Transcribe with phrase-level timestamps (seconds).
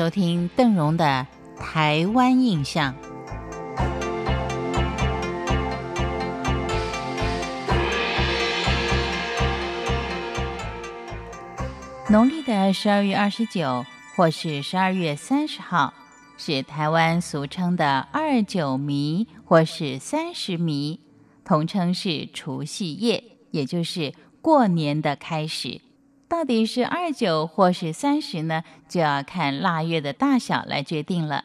[0.00, 1.26] 收听邓荣的
[1.60, 2.94] 《台湾印象》。
[12.08, 13.84] 农历的十二月二十九，
[14.16, 15.92] 或是十二月三十号，
[16.38, 20.98] 是台湾俗称的二九弥，或是三十弥，
[21.44, 25.82] 统称是除夕夜，也就是过年的开始。
[26.30, 28.62] 到底是二九或是三十呢？
[28.88, 31.44] 就要看腊月的大小来决定了。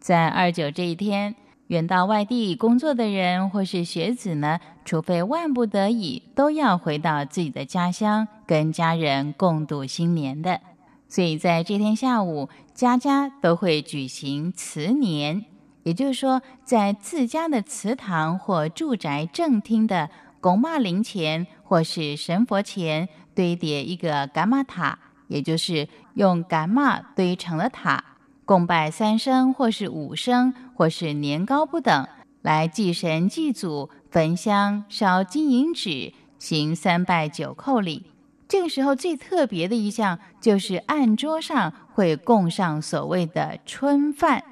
[0.00, 1.36] 在二九这一天，
[1.68, 10.60] 远到外地工作的人或是学子呢，除非万不得已，都要回到自己的家乡，跟家人共度新年的。
[11.08, 15.44] 所以在这天下午，家家都会举行辞年，
[15.84, 23.08] 也就是说，在自家的祠堂或住宅正厅的拱马灵前，或是神佛前。
[23.34, 24.96] 堆叠一个伽马塔，
[25.26, 28.04] 也就是用伽马堆成了塔，
[28.44, 32.06] 供拜三生或是五生或是年糕不等，
[32.42, 38.06] 来祭神祭祖，焚香烧金银纸，行三拜九叩礼。
[38.46, 44.44] 这个时候最特别的一项就是案桌上会供上所谓的春饭，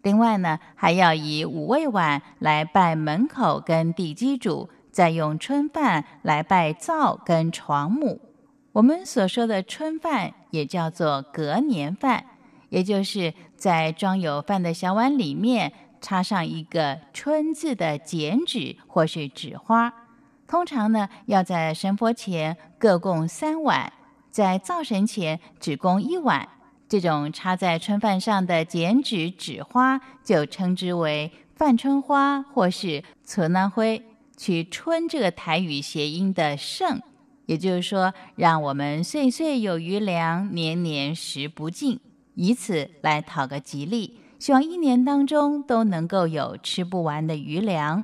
[0.00, 8.20] 另外呢还要以五味碗来拜门口跟地基主，再用春饭来拜灶跟床母。
[8.72, 12.24] 我们所说的春饭也叫做隔年饭，
[12.68, 19.92] 也就是在装有饭的小碗里面插上一个“春”字的剪纸或是纸花。
[20.46, 23.92] 通常呢，要在神佛前各供三碗，
[24.30, 26.48] 在灶神前只供一碗。
[26.88, 34.02] 这种插在春饭上的剪纸纸花，就称之为饭春花或是存安灰，
[34.40, 37.02] 取“春”这个台语谐音的“盛”。
[37.44, 42.00] 也就是说，让我们岁岁有余粮，年年食不尽，
[42.36, 48.02] 以此来讨个吉利，希望一年当中都能够有吃不完的余粮。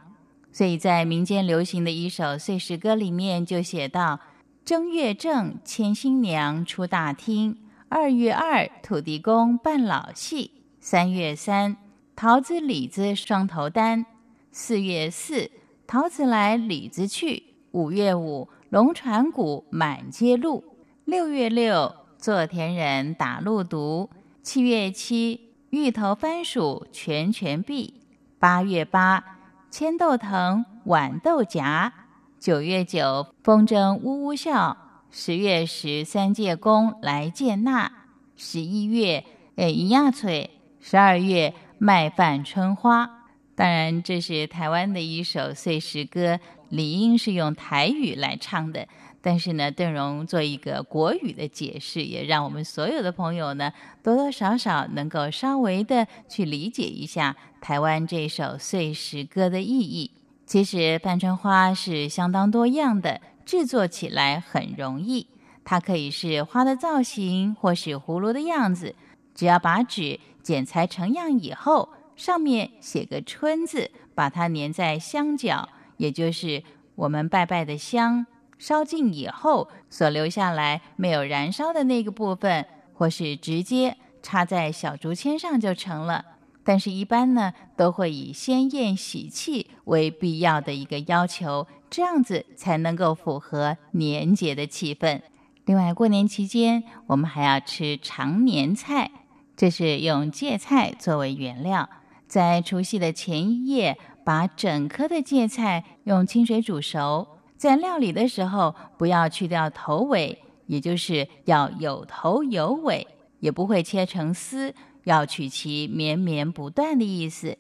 [0.53, 4.21] 所以在民间流行的一首岁时歌里面就写到：
[4.63, 7.55] 正月正，牵新娘出大厅；
[7.89, 11.79] 二月二，土地公办老戏；三月三，
[12.15, 14.05] 桃子李子双头单；
[14.51, 15.51] 四月四，
[15.87, 17.43] 桃子来李子去；
[17.73, 18.49] 五月五。
[18.69, 20.65] 龙船鼓满街路，
[21.05, 24.11] 六月六做田人打路毒，
[24.43, 27.95] 七月七芋头番薯全全闭，
[28.41, 29.25] 八月八
[29.71, 31.93] 千豆藤豌豆荚，
[32.41, 34.77] 九月九风筝呜呜笑，
[35.13, 37.91] 十月十三借公来见纳，
[38.35, 43.16] 十一月哎一亚翠，十二月麦饭春花。
[43.57, 46.39] 当然，这是台湾的一首碎石歌。
[46.69, 48.89] 理应是用台语来唱的，
[49.23, 53.73] 但是呢，邓荣做一个国语的解释，也让我们所有的朋友呢，
[54.03, 60.11] 多多少少能够稍微的去理解一下台湾这首碎石歌的意义。
[60.45, 65.29] 其实，半春花是相当多样的，制作起来很容易。
[65.65, 68.97] 它可以是花的造型，或是葫芦的样子。
[69.37, 75.69] 只要把纸剪裁成样以后，上面写个“春”字，把它粘在香角。
[75.99, 76.63] 也就是
[76.95, 78.27] 我们拜拜的香
[78.59, 86.25] 烧尽以后所留下来没有燃烧的那个部分，或是直接插在小竹签上就成了。
[86.65, 95.21] 但是，一般呢都会以鲜艳喜气为必要的一个要求，这样子才能够符合年节的气氛。
[95.65, 99.13] 另外，过年期间我们还要吃长年菜，
[99.57, 101.89] 这是用芥菜作为原料，
[102.27, 103.97] 在除夕的前一夜。
[104.27, 113.07] 把整颗的芥菜用清水煮熟，在料理的时候不要去掉头尾，也就是要有头有尾，
[113.39, 117.57] 也不会切成丝，要取其绵绵不断的意思。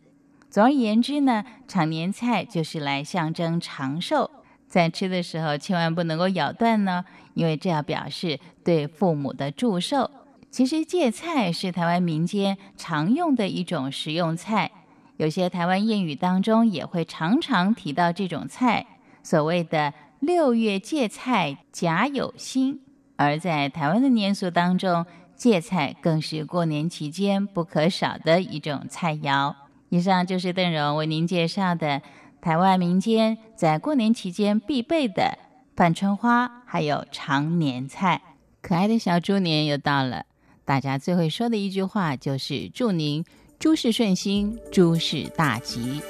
[0.50, 4.28] 总而言之呢，长年菜就是来象征长寿，
[4.66, 7.04] 在吃的时候千万不能够咬断呢，
[7.34, 10.10] 因为这要表示对父母的祝寿。
[10.56, 14.70] 其实芥菜是台湾民间常用的一种食用菜。
[15.18, 18.86] 有些台湾谚语当中也会常常提到这种菜，
[19.22, 22.80] 所谓的“六月芥菜甲有心”。
[23.16, 25.04] 而在台湾的年俗当中，
[25.36, 29.54] 芥菜更是过年期间不可少的一种菜肴。
[29.90, 32.00] 以上就是邓荣为您介绍的
[32.40, 35.38] 台湾民间在过年期间必备的
[35.74, 38.22] 半春花，还有长年菜。
[38.62, 40.24] 可爱的小猪年又到了，
[40.66, 43.24] 大家最会说的一句话就是祝您。
[43.58, 46.02] 诸事顺心，诸事大吉。